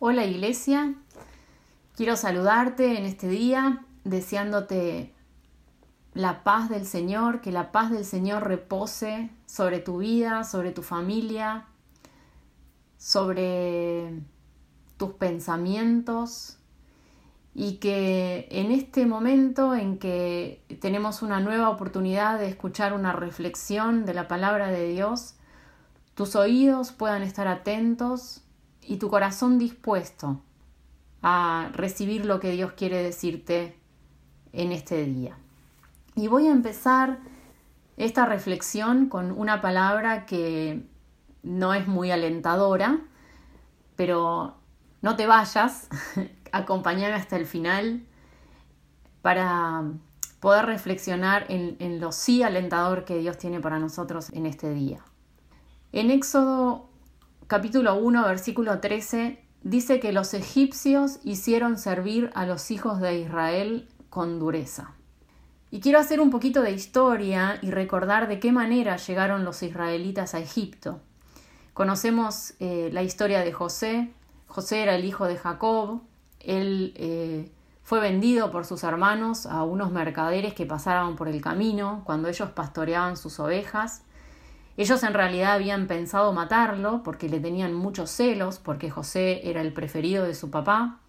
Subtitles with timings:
[0.00, 0.94] Hola Iglesia,
[1.96, 5.12] quiero saludarte en este día deseándote
[6.14, 10.82] la paz del Señor, que la paz del Señor repose sobre tu vida, sobre tu
[10.82, 11.66] familia,
[12.96, 14.22] sobre
[14.98, 16.58] tus pensamientos
[17.52, 24.06] y que en este momento en que tenemos una nueva oportunidad de escuchar una reflexión
[24.06, 25.34] de la palabra de Dios,
[26.14, 28.44] tus oídos puedan estar atentos
[28.88, 30.40] y tu corazón dispuesto
[31.22, 33.76] a recibir lo que Dios quiere decirte
[34.52, 35.36] en este día.
[36.14, 37.18] Y voy a empezar
[37.96, 40.86] esta reflexión con una palabra que
[41.42, 43.00] no es muy alentadora,
[43.94, 44.56] pero
[45.02, 45.88] no te vayas,
[46.52, 48.06] acompáñame hasta el final
[49.20, 49.84] para
[50.40, 55.00] poder reflexionar en, en, lo sí alentador que Dios tiene para nosotros en este día.
[55.92, 56.88] En Éxodo
[57.48, 63.88] capítulo 1, versículo 13, dice que los egipcios hicieron servir a los hijos de Israel
[64.10, 64.92] con dureza.
[65.70, 70.34] Y quiero hacer un poquito de historia y recordar de qué manera llegaron los israelitas
[70.34, 71.00] a Egipto.
[71.72, 74.12] Conocemos eh, la historia de José.
[74.46, 76.02] José era el hijo de Jacob.
[76.40, 77.50] Él eh,
[77.82, 82.50] fue vendido por sus hermanos a unos mercaderes que pasaban por el camino cuando ellos
[82.50, 84.02] pastoreaban sus ovejas.
[84.78, 89.72] Ellos en realidad habían pensado matarlo porque le tenían muchos celos, porque José era el
[89.72, 91.00] preferido de su papá.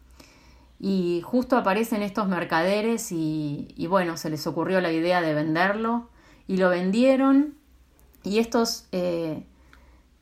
[0.80, 6.10] Y justo aparecen estos mercaderes y, bueno, se les ocurrió la idea de venderlo
[6.48, 7.54] y lo vendieron.
[8.24, 9.46] Y estos eh,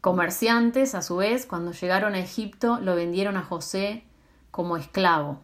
[0.02, 4.04] comerciantes, a su vez, cuando llegaron a Egipto, lo vendieron a José
[4.52, 5.40] como esclavo.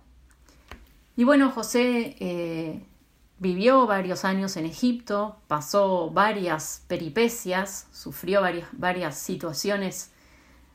[1.15, 2.85] Y bueno, José eh,
[3.39, 10.11] Vivió varios años en Egipto, pasó varias peripecias, sufrió varias, varias situaciones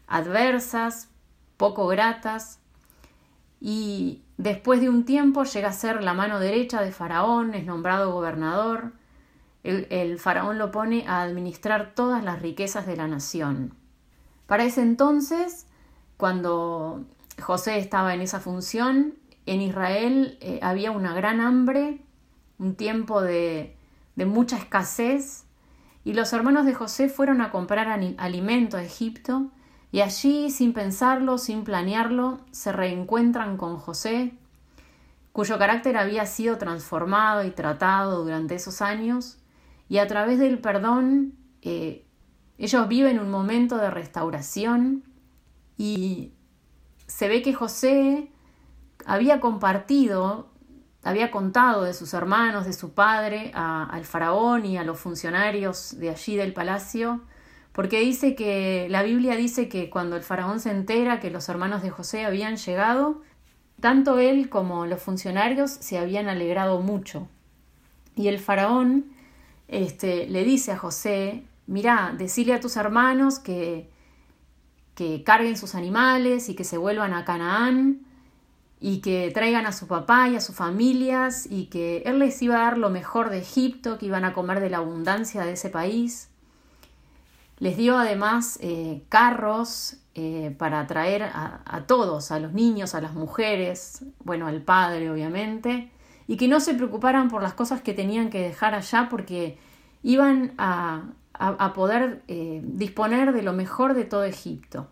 [0.06, 1.09] adversas,
[1.56, 2.59] poco gratas,
[3.61, 8.12] y después de un tiempo llega a ser la mano derecha de Faraón, es nombrado
[8.12, 8.93] gobernador.
[9.65, 13.75] El, faraón lo pone a administrar todas las riquezas de la nación.
[14.47, 15.66] Para ese entonces,
[16.16, 17.05] cuando
[17.43, 22.00] José estaba en esa función, en Israel eh, había una gran hambre
[22.58, 23.76] un tiempo de,
[24.16, 25.44] mucha escasez,
[26.04, 27.88] y los hermanos de José fueron a comprar
[28.19, 29.48] alimento a Egipto,
[29.91, 34.34] y allí, sin pensarlo, sin planearlo, se reencuentran con José,
[35.32, 39.38] cuyo carácter había sido transformado y tratado durante esos años,
[39.88, 42.04] y a través del perdón eh,
[42.58, 45.04] ellos viven un momento de restauración
[45.76, 46.32] y
[47.06, 48.30] se ve que José
[49.06, 50.50] había compartido
[51.03, 56.10] había contado de sus hermanos, de su padre, al faraón y a los funcionarios de
[56.10, 57.22] allí del palacio,
[57.72, 61.82] porque dice que la Biblia dice que cuando el faraón se entera que los hermanos
[61.82, 63.22] de José habían llegado,
[63.81, 67.28] tanto él como los funcionarios se habían alegrado mucho.
[68.16, 69.12] Y el faraón
[69.69, 73.88] este, le dice a José, mira, decile a tus hermanos que,
[74.97, 78.07] que carguen sus animales y que se vuelvan a Canaán,
[78.81, 82.56] y que traigan a su papá y a sus familias y que él les iba
[82.56, 85.69] a dar lo mejor de Egipto, que iban a comer de la abundancia de ese
[85.69, 86.31] país.
[87.59, 93.00] Les dio además eh, carros eh, para traer a, a, todos, a los niños, a
[93.00, 95.91] las mujeres, bueno, al padre obviamente,
[96.28, 99.59] y que no se preocuparan por las cosas que tenían que dejar allá porque
[100.05, 104.88] iban a, a poder eh, disponer de lo mejor de todo Egipto.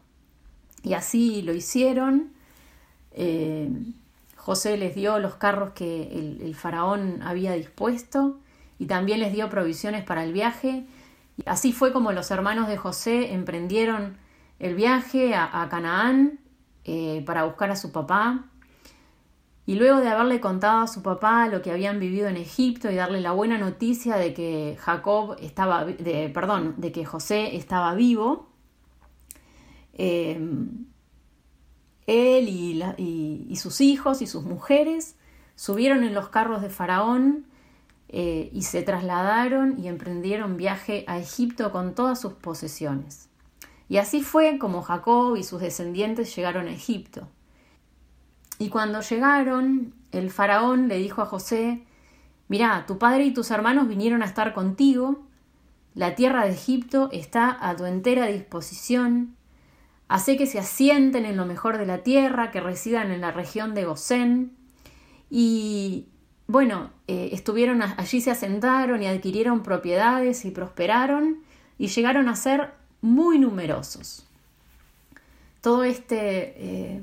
[0.83, 2.36] Y así lo hicieron
[3.17, 3.69] eh,
[4.37, 8.39] José les dio los carros que el, faraón había dispuesto
[8.79, 10.85] y también les dio provisiones para el viaje.
[11.47, 14.19] Así fue como los hermanos de José emprendieron
[14.61, 16.39] el viaje a, Canaán
[16.85, 18.45] eh, para buscar a su papá.
[19.69, 22.95] Y luego de haberle contado a su papá lo que habían vivido en Egipto y
[22.95, 28.49] darle la buena noticia de que Jacob estaba, de, perdón, de que José estaba vivo,
[29.95, 30.39] eh,
[32.07, 35.17] él y, sus hijos y sus mujeres
[35.55, 37.47] subieron en los carros de Faraón
[38.09, 43.29] eh, y se trasladaron y emprendieron viaje a Egipto con todas sus posesiones.
[43.89, 47.29] Y así fue como Jacob y sus descendientes llegaron a Egipto.
[48.59, 51.85] Y cuando llegaron, el faraón le dijo a José,
[52.49, 55.27] Mirá, tu padre y tus hermanos vinieron a estar contigo,
[55.95, 59.36] la tierra de Egipto está a tu entera disposición,
[60.09, 63.75] Hace que se asienten en lo mejor de la tierra, que residan en la región
[63.75, 64.57] de Gosén.
[65.31, 66.07] Y
[66.47, 71.39] bueno, eh, estuvieron allí, se asentaron y adquirieron propiedades y prosperaron
[71.77, 74.27] y llegaron a ser muy numerosos.
[75.61, 77.03] Todo este, eh,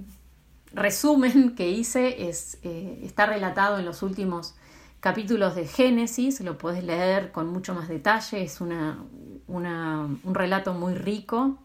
[0.73, 4.55] resumen que hice es, eh, está relatado en los últimos
[4.99, 9.03] capítulos de Génesis, lo puedes leer con mucho más detalle, es una,
[9.47, 11.57] un relato muy rico.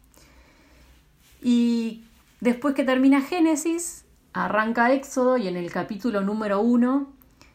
[1.43, 2.05] Y
[2.41, 7.13] después que termina Génesis, arranca Éxodo y en el capítulo número 1,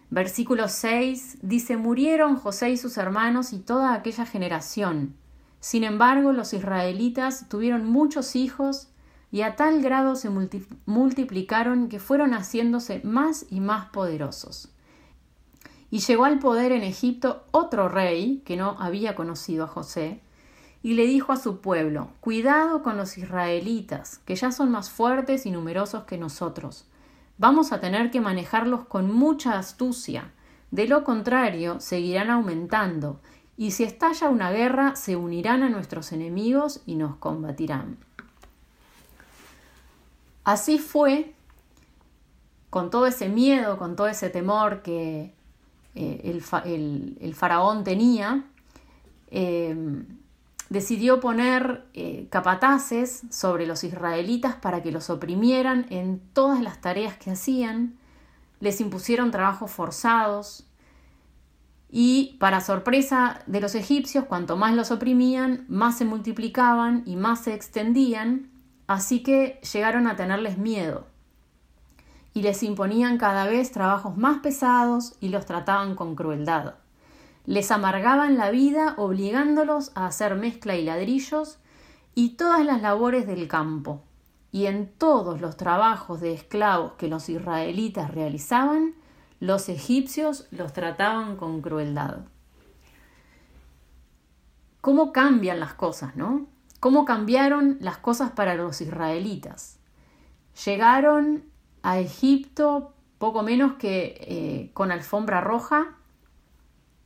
[0.10, 5.16] versículo 6, dice, murieron José y sus hermanos y toda aquella generación.
[5.60, 8.90] Sin embargo, los israelitas tuvieron muchos hijos
[9.32, 10.30] y a tal grado se
[10.86, 14.70] multiplicaron que fueron haciéndose más y más poderosos.
[15.90, 20.22] Y llegó al poder en Egipto otro rey que no había conocido a José,
[20.84, 25.46] y le dijo a su pueblo, Cuidado con los israelitas, que ya son más fuertes
[25.46, 26.86] y numerosos que nosotros.
[27.38, 30.32] Vamos a tener que manejarlos con mucha astucia.
[30.72, 33.22] De lo contrario, seguirán aumentando,
[33.56, 37.98] y si estalla una guerra, se unirán a nuestros enemigos y nos combatirán.
[40.44, 41.34] Así fue,
[42.70, 45.34] con todo ese miedo, con todo ese temor que
[45.96, 46.42] eh,
[47.22, 48.44] el, faraón tenía,
[49.32, 50.04] eh,
[50.74, 57.16] decidió poner eh, capataces sobre los israelitas para que los oprimieran en todas las tareas
[57.16, 57.96] que hacían,
[58.60, 60.68] les impusieron trabajos forzados.
[61.90, 67.44] Y, para sorpresa de los egipcios, cuanto más los oprimían, más se multiplicaban y más
[67.44, 68.50] se extendían,
[68.88, 71.08] Así que llegaron a tenerles miedo.
[72.34, 76.76] Y les imponían cada vez trabajos más pesados y los trataban con crueldad.
[77.46, 81.60] Les amargaban la vida obligándolos a hacer mezcla y ladrillos
[82.16, 84.04] y todas las labores del campo.
[84.52, 88.94] Y en todos los trabajos de esclavos que los israelitas realizaban,
[89.40, 92.20] los egipcios los trataban con crueldad.
[94.80, 96.48] ¿Cómo cambian las cosas, no?
[96.84, 99.80] cómo cambiaron las cosas para los israelitas.
[100.66, 101.46] Llegaron
[101.82, 105.96] a Egipto poco menos que eh, con alfombra roja,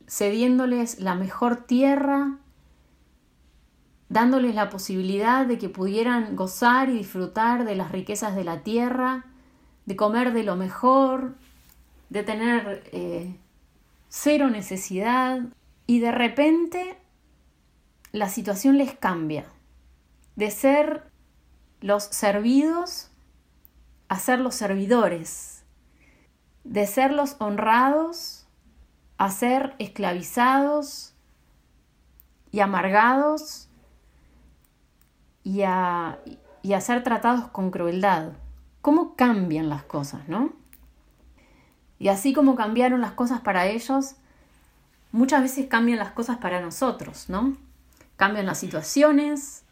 [0.08, 2.38] cediéndoles la mejor tierra,
[4.08, 9.26] dándoles la posibilidad de que pudieran gozar y disfrutar de las riquezas de la tierra,
[9.84, 11.34] de comer de lo mejor,
[12.08, 13.36] de tener eh,
[14.08, 15.40] cero necesidad,
[15.86, 16.98] y de repente
[18.12, 19.46] la situación les cambia
[20.36, 21.10] de ser
[21.80, 23.10] los servidos
[24.08, 25.64] a ser los servidores,
[26.64, 28.37] de ser los honrados
[29.18, 31.12] a ser esclavizados
[32.50, 33.68] y amargados
[35.42, 36.18] y a,
[36.62, 38.32] y ser tratados con crueldad.
[38.80, 40.52] ¿Cómo cambian las cosas, no?
[41.98, 44.14] Y así como cambiaron las cosas para ellos,
[45.10, 47.56] muchas veces cambian las cosas para nosotros, ¿no?
[48.16, 49.64] Cambian las situaciones,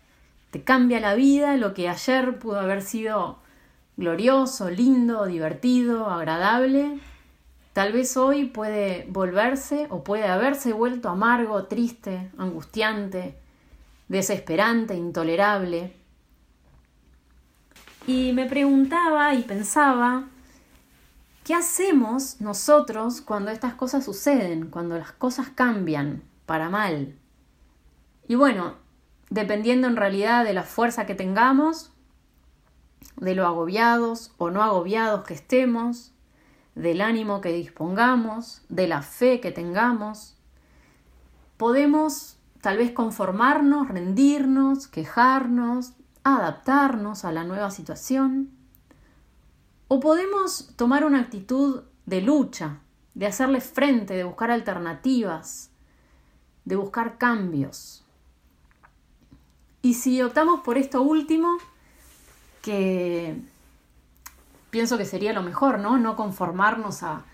[0.51, 3.39] te cambia la vida, lo que ayer pudo haber sido
[3.97, 6.99] glorioso, lindo, divertido, agradable,
[7.77, 13.37] tal vez hoy puede volverse o puede haberse vuelto amargo, triste, angustiante,
[14.09, 15.95] desesperante, intolerable.
[18.07, 20.25] Y me preguntaba y pensaba,
[21.45, 27.15] ¿qué hacemos nosotros cuando estas cosas suceden, cuando las cosas cambian para mal?
[28.27, 28.77] Y bueno,
[29.29, 31.93] dependiendo en realidad de la fuerza que tengamos,
[33.17, 36.15] de lo agobiados o no agobiados que estemos,
[36.77, 40.37] del ánimo que dispongamos, de la fe que tengamos,
[41.57, 48.51] podemos tal vez conformarnos, rendirnos, quejarnos, adaptarnos a la nueva situación,
[49.89, 52.81] o podemos tomar una actitud de lucha,
[53.15, 55.71] de hacerle frente, de buscar alternativas,
[56.67, 58.05] de buscar cambios.
[59.81, 61.57] Y si optamos por esto último,
[62.61, 63.41] que
[64.77, 65.97] pienso que sería lo mejor, ¿no?
[65.97, 67.25] No conformarnos a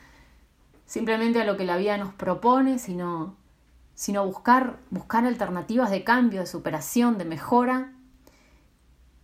[0.87, 3.35] simplemente a lo que la vida nos propone, sino,
[3.97, 7.95] sino buscar, buscar alternativas de cambio, de superación, de mejora.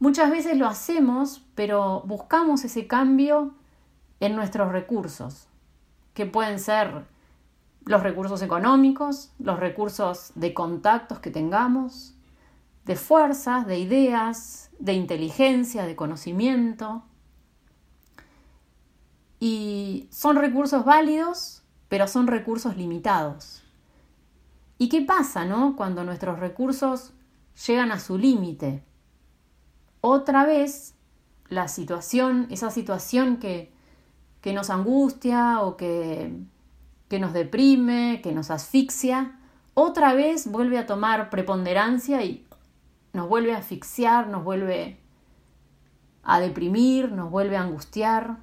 [0.00, 3.54] Muchas veces lo hacemos, pero buscamos ese cambio
[4.18, 5.46] en nuestros recursos,
[6.12, 7.04] que pueden ser
[7.84, 12.16] los recursos económicos, los recursos de contactos que tengamos,
[12.84, 17.04] de fuerzas, de ideas, de inteligencia, de conocimiento.
[19.40, 23.62] Y son recursos válidos, pero son recursos limitados.
[24.78, 25.75] ¿Y qué pasa, no?
[25.76, 27.12] Cuando nuestros recursos
[27.66, 28.85] llegan a su límite.
[30.00, 30.95] Otra vez,
[31.49, 33.73] la situación, esa situación que,
[34.40, 36.33] que nos angustia o que,
[37.09, 39.38] que nos deprime, que nos asfixia,
[39.75, 42.47] otra vez vuelve a tomar preponderancia y
[43.12, 44.99] nos vuelve a asfixiar, nos vuelve
[46.23, 48.38] a deprimir, nos vuelve a angustiar.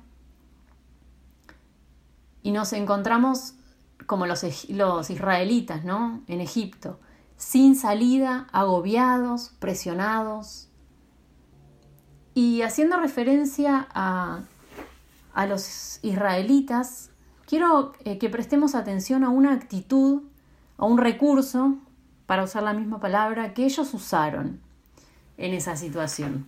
[2.46, 3.56] Y nos encontramos
[4.06, 4.44] como los,
[5.10, 6.22] israelitas, ¿no?
[6.28, 7.00] En Egipto,
[7.38, 10.70] sin salida, agobiados, presionados.
[12.36, 14.42] Y haciendo referencia a,
[15.34, 17.10] a los israelitas,
[17.48, 20.22] quiero eh, que prestemos atención a una actitud,
[20.78, 21.80] a un recurso,
[22.28, 24.62] para usar la misma palabra, que ellos usaron
[25.38, 26.48] en esa situación.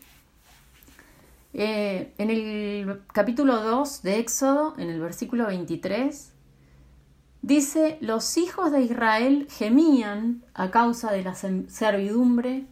[1.54, 6.34] Eh, en el capítulo 2 de Éxodo, en el versículo 23,
[7.42, 12.66] dice, los hijos de Israel gemían a causa de la servidumbre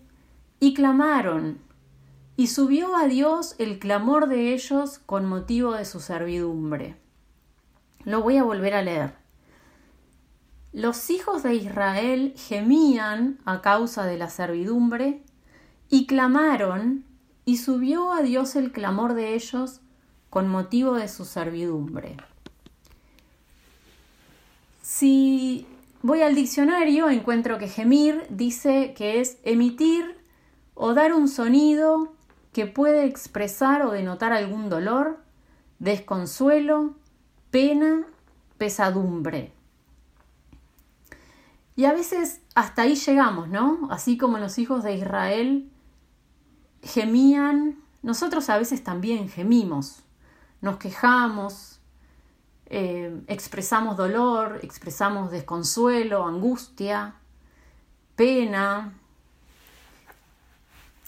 [0.59, 1.59] y clamaron,
[2.37, 6.97] y subió a Dios el clamor de ellos con motivo de su servidumbre.
[8.03, 9.13] Lo voy a volver a leer.
[10.73, 15.23] Los hijos de Israel gemían a causa de la servidumbre
[15.89, 17.05] y clamaron
[17.45, 19.79] y subió a Dios el clamor de ellos
[20.29, 22.17] con motivo de su servidumbre.
[24.81, 25.65] Si
[26.01, 30.17] voy al diccionario, encuentro que gemir dice que es emitir
[30.73, 32.13] o dar un sonido
[32.51, 35.19] que puede expresar o denotar algún dolor,
[35.79, 36.95] desconsuelo,
[37.51, 38.05] pena,
[38.57, 39.51] pesadumbre.
[41.75, 43.87] Y a veces hasta ahí llegamos, ¿no?
[43.91, 45.69] Así como los hijos de Israel
[46.85, 50.03] gemían, nosotros a veces también gemimos,
[50.61, 51.79] nos quejamos,
[52.67, 57.15] eh, expresamos dolor, expresamos desconsuelo, angustia,
[58.15, 58.93] pena,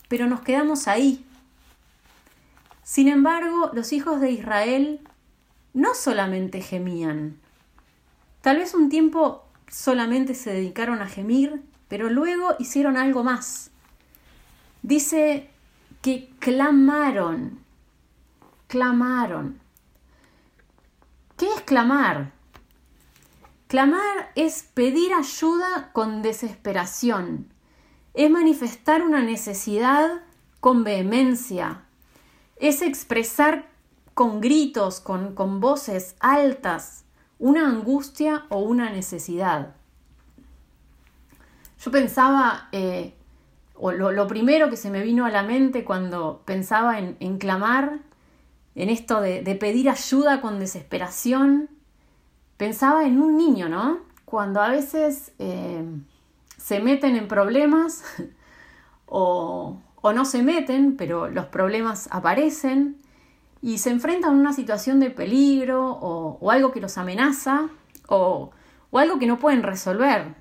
[0.08, 1.26] pero nos quedamos ahí.
[2.84, 5.02] Sin embargo, los hijos de Israel
[5.74, 7.38] no solamente gemían,
[8.42, 13.72] tal vez un tiempo solamente se dedicaron a gemir, pero luego hicieron algo más.
[14.82, 15.50] Dice
[16.08, 17.60] que clamaron,
[18.68, 19.60] clamaron.
[21.36, 22.32] ¿Qué es clamar?
[23.68, 27.52] Clamar es pedir ayuda con desesperación,
[28.14, 30.22] es manifestar una necesidad
[30.62, 31.84] con vehemencia,
[32.56, 33.68] es expresar
[34.14, 37.04] con gritos, con, con voces altas,
[37.38, 39.76] una angustia o una necesidad.
[41.84, 43.17] Yo pensaba, eh,
[43.80, 48.00] lo, primero que se me vino a la mente cuando pensaba en, clamar,
[48.76, 51.70] en esto de, pedir ayuda con desesperación,
[52.58, 54.00] pensaba en un niño, ¿no?
[54.26, 55.84] Cuando a veces eh,
[56.58, 58.04] se meten en problemas
[59.06, 62.98] o, no se meten, pero los problemas aparecen
[63.62, 67.68] y se enfrentan a una situación de peligro o, algo que los amenaza
[68.08, 68.52] o,
[68.94, 70.36] algo que no pueden resolver.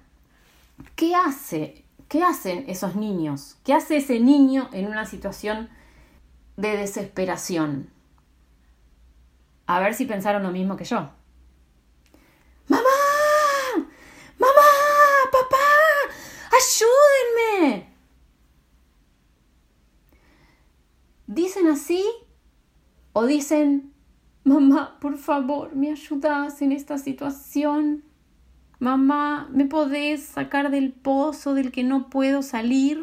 [0.95, 1.86] ¿Qué hace?
[2.09, 3.57] ¿Qué hacen esos niños?
[3.65, 5.69] ¿Qué hace ese niño en una situación
[6.57, 7.91] de desesperación?
[9.67, 11.11] A ver si pensaron lo mismo que yo.
[12.69, 12.83] ¡Mamá!
[14.39, 14.69] ¡Mamá!
[15.33, 15.57] ¡Papá!
[16.53, 17.93] ¡Ayúdenme!
[21.27, 22.05] Dicen así
[23.13, 23.93] o dicen,
[24.45, 28.05] mamá, por favor, me ayudas en esta situación.
[28.79, 32.99] Mamá, ¿me podés sacar del pozo del que no puedo salir?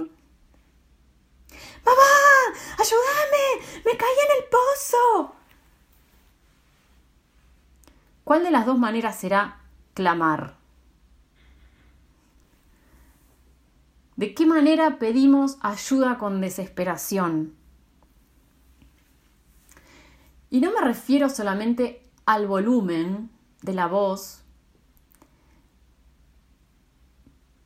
[1.86, 5.36] Mamá, ayúdame, me caí en el pozo.
[8.24, 9.60] ¿Cuál de las dos maneras será
[9.94, 10.56] clamar?
[14.16, 17.56] ¿De qué manera pedimos ayuda con desesperación?
[20.52, 23.32] Y no me refiero solamente al volumen
[23.64, 24.43] de la voz,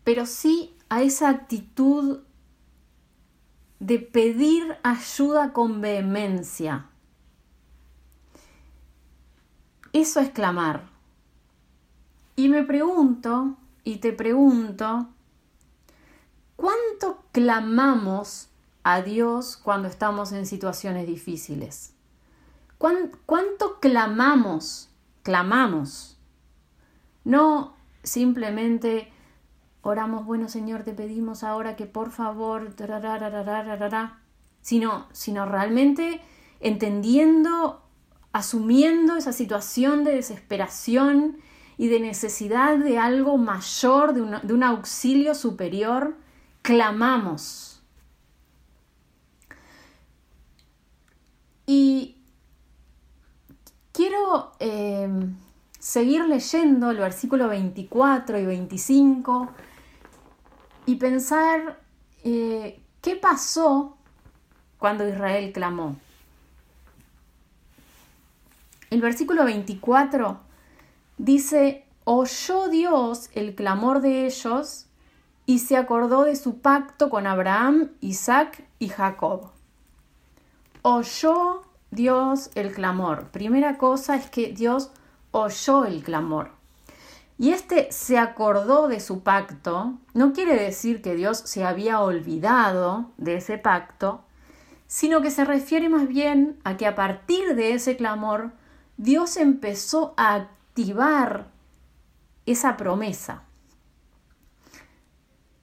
[0.08, 2.20] pero sí a esa actitud
[3.82, 6.86] de pedir ayuda con vehemencia.
[9.92, 10.88] Eso es clamar.
[12.38, 15.10] Y me pregunto, y te pregunto,
[16.56, 18.48] ¿cuánto clamamos
[18.84, 21.94] a Dios cuando estamos en situaciones difíciles?
[22.78, 24.90] ¿Cuánto clamamos?
[25.24, 26.18] Clamamos.
[27.26, 29.12] No simplemente
[29.89, 32.75] oramos, bueno Señor, te pedimos ahora que por favor,
[34.62, 36.22] sino, sino realmente
[36.60, 37.84] entendiendo,
[38.32, 41.38] asumiendo esa situación de desesperación
[41.77, 46.15] y de necesidad de algo mayor, de, de un auxilio superior,
[46.62, 47.82] clamamos.
[51.65, 52.17] Y
[53.98, 55.34] Quiero em,
[55.79, 59.50] seguir leyendo el versículo 24 y 25
[60.88, 61.79] y pensar
[62.24, 63.98] eh, qué pasó
[64.79, 65.98] cuando Israel clamó.
[68.89, 70.39] El versículo 24
[71.17, 74.88] dice, oyó Dios el clamor de ellos
[75.46, 79.51] y se acordó de su pacto con Abraham, Isaac y Jacob.
[80.84, 83.27] Oyó Dios el clamor.
[83.32, 84.91] Primera cosa es que Dios
[85.32, 86.57] oyó el clamor.
[87.39, 93.12] Y este se acordó de su pacto, no quiere decir que Dios se había olvidado
[93.17, 94.24] de ese pacto,
[94.88, 98.53] sino que se refiere más bien a que a partir de ese clamor,
[98.98, 101.51] Dios empezó a activar
[102.48, 103.44] esa promesa.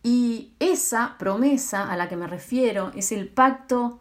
[0.05, 4.01] Y esa promesa a la que me refiero es el pacto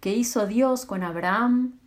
[0.00, 1.78] que hizo Dios con Abraham,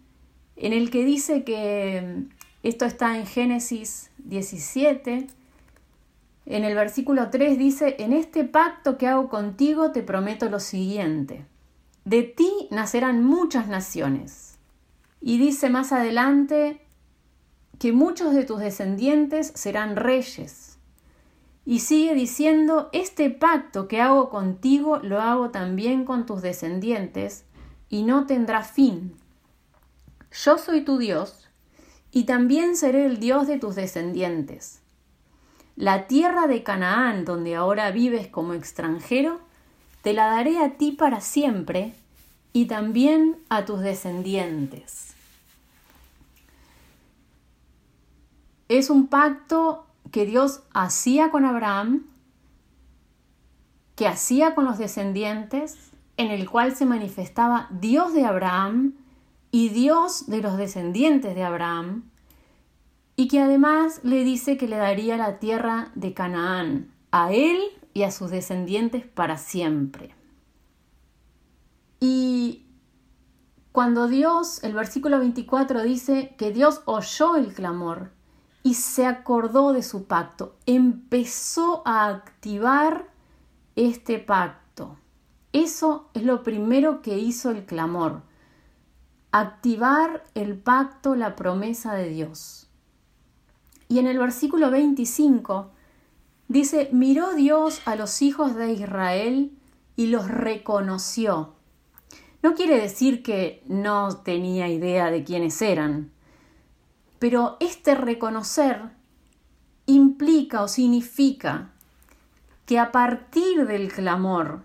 [0.55, 2.27] en el que dice que
[2.69, 5.27] esto está en Génesis 17.
[6.48, 11.45] En el versículo 3 dice, en este pacto que hago contigo te prometo lo siguiente,
[12.05, 14.57] de ti nacerán muchas naciones.
[15.22, 16.81] Y dice más adelante
[17.77, 20.79] que muchos de tus descendientes serán reyes.
[21.65, 27.45] Y sigue diciendo, este pacto que hago contigo lo hago también con tus descendientes,
[27.89, 29.15] y no tendrá fin.
[30.31, 31.44] Yo soy tu Dios,
[32.15, 34.79] y también seré el Dios de tus descendientes.
[35.75, 39.41] La tierra de Canaán, donde ahora vives como extranjero,
[40.01, 41.93] te la daré a ti para siempre
[42.53, 45.13] y también a tus descendientes.
[48.69, 52.05] Es un pacto que Dios hacía con Abraham,
[53.98, 55.75] que hacía con los descendientes,
[56.15, 58.93] en el cual se manifestaba Dios de Abraham
[59.55, 62.12] y Dios de los descendientes de Abraham,
[63.15, 67.62] y que además le dice que le daría la tierra de Canaán a él
[67.93, 70.13] y a sus descendientes para siempre.
[72.01, 72.65] Y
[73.71, 78.12] cuando Dios, el versículo 24 dice que Dios oyó el clamor
[78.62, 83.07] y se acordó de su pacto, empezó a activar
[83.77, 84.98] este pacto.
[85.53, 88.34] Eso es lo primero que hizo el clamor
[89.39, 92.69] activar el pacto, la promesa de Dios.
[93.89, 95.71] Y en el versículo 25
[96.48, 99.51] dice, miró Dios a los hijos de Israel
[99.98, 101.53] y los reconoció.
[102.43, 106.11] No quiere decir que no tenía idea de quiénes eran,
[107.19, 108.91] pero este reconocer
[109.85, 111.71] implica o significa
[112.65, 114.61] que a partir del clamor,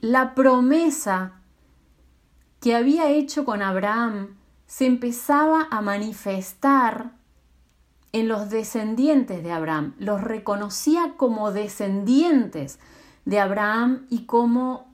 [0.00, 1.39] la promesa
[2.60, 7.12] que había hecho con Abraham se empezaba a manifestar
[8.12, 9.94] en los descendientes de Abraham.
[9.98, 12.78] Los reconocía como descendientes
[13.24, 14.92] de Abraham y como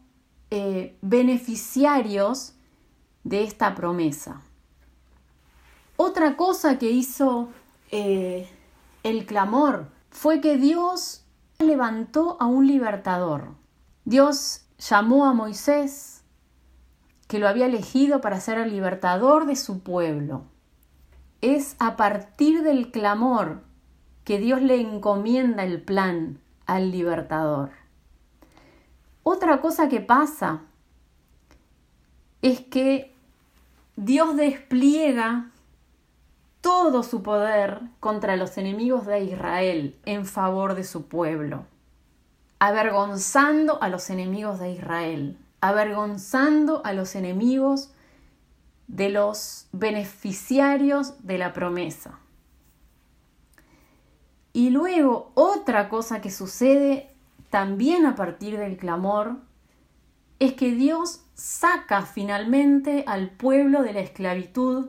[0.51, 2.55] eh, beneficiarios
[3.25, 4.41] de esta promesa.
[5.97, 7.49] Otra cosa que hizo
[7.91, 8.49] eh,
[9.03, 11.25] el clamor fue que Dios
[11.59, 13.55] levantó a un libertador.
[14.05, 16.23] Dios llamó a Moisés
[17.27, 20.45] que lo había elegido para ser el libertador de su pueblo.
[21.41, 23.63] Es a partir del clamor
[24.25, 27.71] que Dios le encomienda el plan al libertador.
[29.23, 30.63] Otra cosa que pasa
[32.43, 33.13] es que
[33.97, 35.51] Dios despliega
[36.61, 41.65] todo su poder contra los enemigos de Israel en favor de su pueblo,
[42.59, 47.93] avergonzando a los enemigos de Israel avergonzando a los enemigos
[48.89, 52.19] de los beneficiarios de la promesa.
[54.53, 57.11] Y luego otra cosa que sucede
[57.51, 59.37] también a partir del clamor
[60.39, 64.89] es que Dios saca finalmente al pueblo de la esclavitud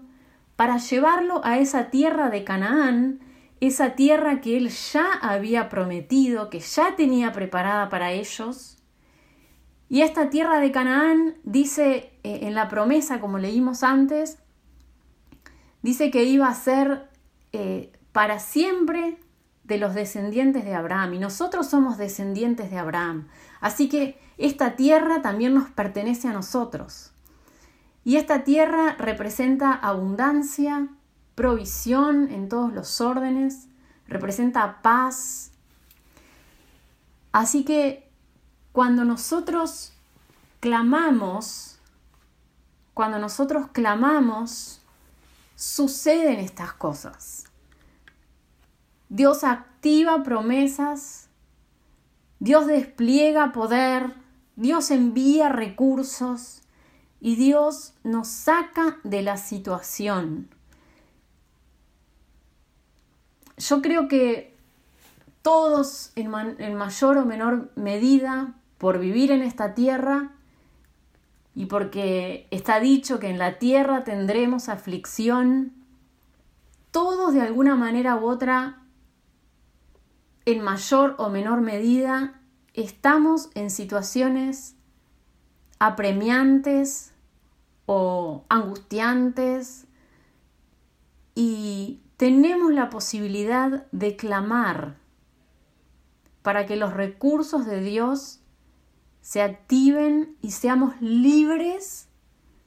[0.56, 3.20] para llevarlo a esa tierra de Canaán,
[3.60, 8.77] esa tierra que él ya había prometido, que ya tenía preparada para ellos,
[9.90, 14.38] y esta tierra de Canaán dice eh, en la promesa, como leímos antes,
[15.82, 17.10] dice que iba a ser
[17.54, 19.18] eh, para siempre
[19.64, 21.14] de los descendientes de Abraham.
[21.16, 23.28] Y nosotros somos descendientes de Abraham.
[23.62, 27.12] Así que esta tierra también nos pertenece a nosotros.
[28.04, 30.88] Y esta tierra representa abundancia,
[31.36, 33.68] provisión en todos los órdenes,
[34.08, 35.52] representa paz.
[37.34, 38.07] Así que
[38.78, 39.92] cuando nosotros
[40.60, 41.80] clamamos,
[42.94, 44.84] cuando nosotros clamamos,
[45.56, 47.46] suceden estas cosas.
[49.10, 51.28] Dios activa promesas,
[52.38, 54.14] Dios despliega poder,
[54.56, 56.62] Dios envía recursos
[57.20, 60.50] y Dios nos saca de la situación.
[63.58, 64.56] yo creo que
[65.48, 70.32] todos en, mayor o menor medida, por vivir en esta tierra,
[71.56, 75.74] y porque está dicho que en la tierra tendremos aflicción,
[76.92, 78.84] todos de alguna manera u otra,
[80.46, 82.40] en mayor o menor medida,
[82.74, 84.76] estamos en situaciones
[85.80, 87.14] apremiantes
[87.88, 89.88] o angustiantes
[91.34, 94.98] y tenemos la posibilidad de clamar
[96.44, 98.42] para que los recursos de Dios
[99.28, 102.08] se activen y seamos libres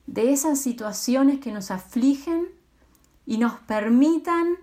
[0.07, 2.49] de esas situaciones que nos afligen
[3.25, 4.57] y nos permitan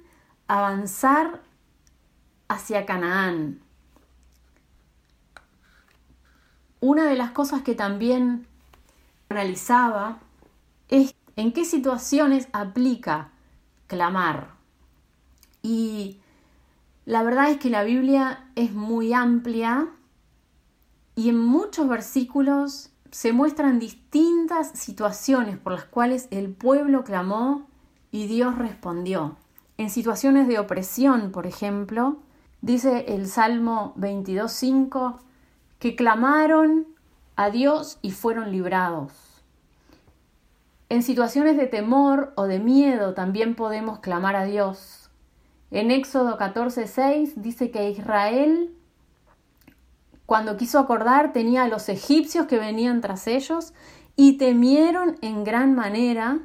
[0.48, 1.42] avanzar
[2.50, 3.62] hacia Canaán.
[6.82, 8.46] Una de las cosas que también
[9.30, 10.20] analizaba
[10.90, 13.32] es en qué situaciones aplica
[13.88, 14.52] clamar.
[15.64, 16.20] Y
[17.06, 19.88] la verdad es que la Biblia es muy amplia
[21.18, 27.66] y en muchos versículos se muestran distintas situaciones por las cuales el pueblo clamó
[28.12, 29.36] y Dios respondió.
[29.80, 32.18] En situaciones de opresión, por ejemplo,
[32.62, 35.18] dice el Salmo 22.5
[35.80, 36.86] que clamaron
[37.36, 39.12] a Dios y fueron librados.
[40.90, 45.10] En situaciones de temor o de miedo también podemos clamar a Dios.
[45.72, 48.77] En Éxodo 14:6 dice que Israel,
[50.28, 53.74] cuando quiso acordar, tenía a los egipcios que venían tras ellos
[54.18, 56.40] y temieron en gran manera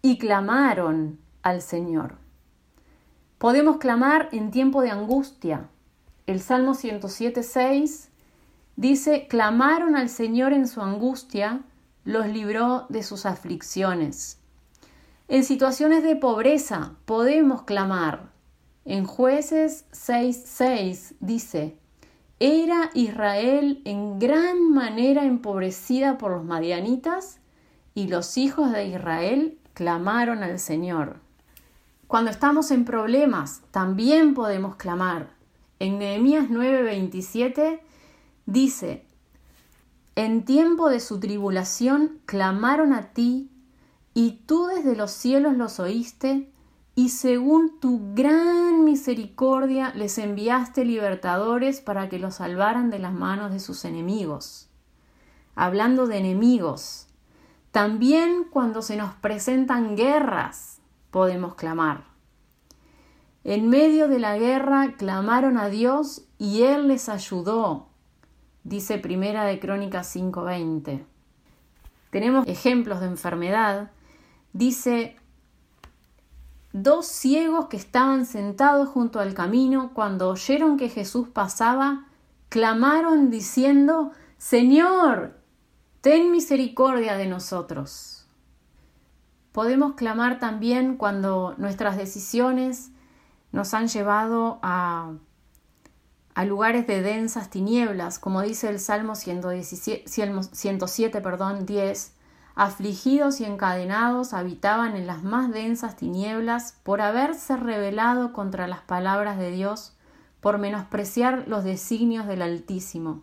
[0.00, 2.16] y clamaron al Señor.
[3.36, 5.68] Podemos clamar en tiempo de angustia.
[6.26, 8.08] El Salmo 107:6
[8.76, 11.60] dice, clamaron al Señor en su angustia,
[12.04, 14.40] los libró de sus aflicciones.
[15.28, 18.30] En situaciones de pobreza podemos clamar.
[18.86, 21.76] En jueces 6.6 dice,
[22.38, 27.38] era Israel en gran manera empobrecida por los madianitas
[27.94, 31.20] y los hijos de Israel clamaron al Señor.
[32.06, 35.30] Cuando estamos en problemas, también podemos clamar.
[35.78, 37.80] En Nehemías 9:27
[38.44, 39.04] dice,
[40.14, 43.50] en tiempo de su tribulación clamaron a ti,
[44.14, 46.50] y tú desde los cielos los oíste,
[46.96, 53.52] y según tu gran misericordia les enviaste libertadores para que los salvaran de las manos
[53.52, 54.68] de sus enemigos.
[55.54, 57.06] Hablando de enemigos,
[57.70, 60.80] también cuando se nos presentan guerras
[61.12, 62.02] podemos clamar.
[63.44, 67.86] En medio de la guerra clamaron a Dios y Él les ayudó
[68.66, 71.04] dice Primera de Crónicas 5:20.
[72.10, 73.90] Tenemos ejemplos de enfermedad.
[74.52, 75.16] Dice,
[76.82, 82.06] dos ciegos que estaban sentados junto al camino, cuando oyeron que Jesús pasaba,
[82.48, 85.38] clamaron diciendo, Señor,
[86.00, 88.26] ten misericordia de nosotros.
[89.52, 92.90] Podemos clamar también cuando nuestras decisiones
[93.52, 95.12] nos han llevado a
[96.36, 102.12] a lugares de densas tinieblas, como dice el Salmo 107, perdón, 10,
[102.56, 109.38] afligidos y encadenados habitaban en las más densas tinieblas por haberse rebelado contra las palabras
[109.38, 109.94] de Dios,
[110.40, 113.22] por menospreciar los designios del Altísimo.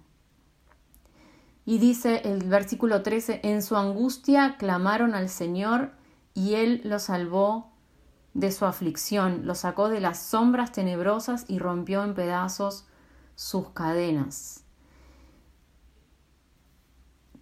[1.66, 5.92] Y dice el versículo 13, en su angustia clamaron al Señor
[6.36, 7.72] y Él los salvó
[8.36, 12.86] de su aflicción, los sacó de las sombras tenebrosas y rompió en pedazos
[13.36, 14.64] sus cadenas.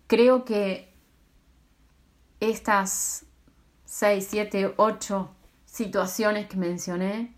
[0.08, 0.91] Creo que
[2.42, 3.26] estas
[3.86, 5.30] 6, 7, 8
[5.66, 7.34] situaciones que mencioné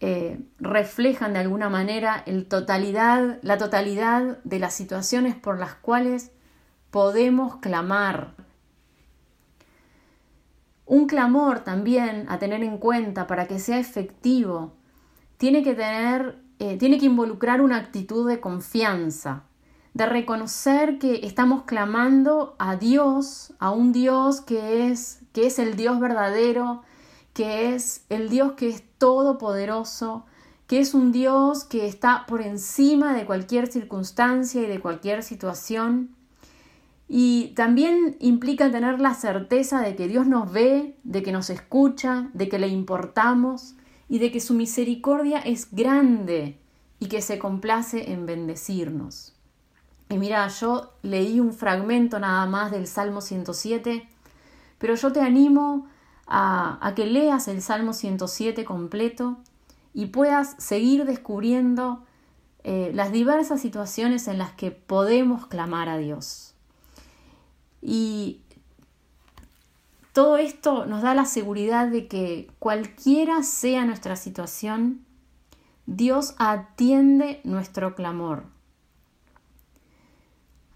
[0.00, 6.30] eh, reflejan de alguna manera la totalidad de las situaciones por las cuales
[6.90, 8.34] podemos clamar.
[10.84, 14.74] Un clamor también a tener en cuenta para que sea efectivo
[15.36, 19.44] tiene que tener eh, tiene que involucrar una actitud de confianza,
[19.98, 25.74] de reconocer que estamos clamando a Dios, a un Dios que es, que es el
[25.74, 26.82] Dios verdadero,
[27.34, 30.24] que es el Dios que es todopoderoso,
[30.68, 36.14] que es un Dios que está por encima de cualquier circunstancia y de cualquier situación.
[37.08, 42.30] Y también implica tener la certeza de que Dios nos ve, de que nos escucha,
[42.34, 43.74] de que le importamos,
[44.08, 46.56] y de que su misericordia es grande
[47.00, 49.34] y que se complace en bendecirnos.
[50.10, 54.08] Y mira, yo leí un fragmento nada más del Salmo 107,
[54.78, 55.86] pero yo te animo
[56.26, 59.38] a, que leas el Salmo 107 completo
[59.92, 62.04] y puedas seguir descubriendo
[62.64, 66.54] eh, las diversas situaciones en las que podemos clamar a Dios.
[67.82, 68.40] Y
[70.12, 75.04] todo esto nos da la seguridad de que cualquiera sea nuestra situación,
[75.86, 78.44] Dios atiende nuestro clamor.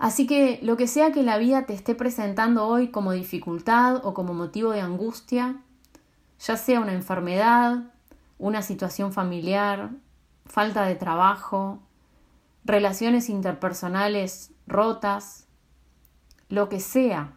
[0.02, 4.14] Así que lo que sea que la vida te esté presentando hoy como dificultad o
[4.14, 5.62] como motivo de angustia,
[6.40, 7.84] ya sea una enfermedad,
[8.36, 9.90] una situación familiar,
[10.44, 11.78] falta de trabajo,
[12.64, 15.46] relaciones interpersonales rotas,
[16.48, 17.34] lo que sea,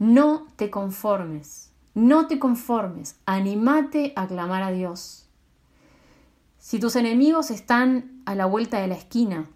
[0.00, 5.28] no te conformes, no te conformes, animate a clamar a Dios.
[6.58, 9.46] Si tus enemigos están a la vuelta de la esquina,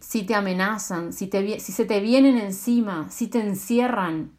[0.00, 4.32] si te amenazan, si, te, si se te vienen encima, si te encierran,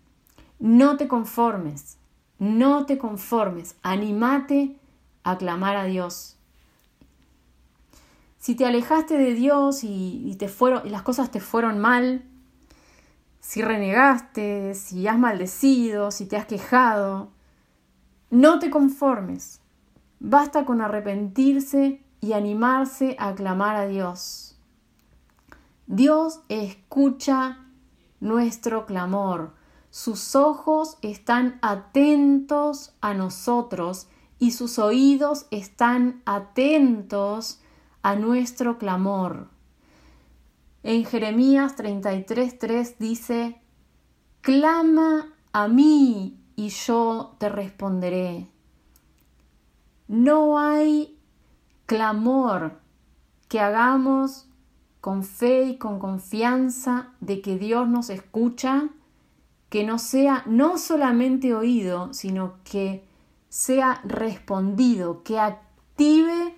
[0.60, 1.98] no te conformes,
[2.40, 4.76] no te conformes, animate
[5.24, 6.38] a clamar a Dios.
[8.40, 12.26] Si te alejaste de Dios y, te fueron, y las cosas te fueron mal,
[13.40, 17.30] si renegaste, si has maldecido, si te has quejado,
[18.32, 19.62] no te conformes.
[20.20, 24.51] Basta con arrepentirse y animarse a clamar a Dios.
[25.88, 27.66] Dios escucha
[28.20, 29.54] nuestro clamor.
[29.90, 34.08] Sus ojos están atentos a nosotros
[34.40, 37.60] y sus oídos están atentos
[38.02, 39.50] a nuestro clamor.
[40.84, 43.62] En Jeremías 33:3 dice,
[44.42, 48.50] Clama a mí y yo te responderé.
[50.08, 51.20] No hay
[51.86, 52.80] clamor
[53.48, 54.48] que hagamos
[55.02, 58.90] con fe y con confianza de que Dios nos escucha,
[59.70, 63.04] que no sea no solamente oído, sino que
[63.50, 66.56] sea respondido, que active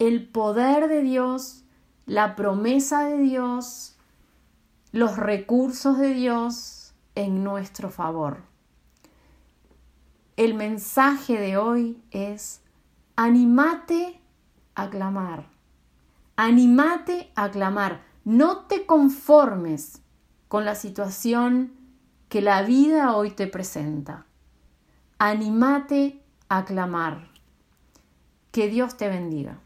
[0.00, 1.62] el poder de Dios,
[2.06, 3.94] la promesa de Dios,
[4.90, 8.42] los recursos de Dios en nuestro favor.
[10.36, 12.62] El mensaje de hoy es,
[13.14, 14.20] animate
[14.74, 15.51] a clamar
[16.44, 18.02] Animate a clamar.
[18.24, 20.02] No te conformes
[20.48, 21.72] con la situación
[22.28, 24.26] que la vida hoy te presenta.
[25.18, 27.28] Animate a clamar.
[28.50, 29.60] Que Dios te bendiga.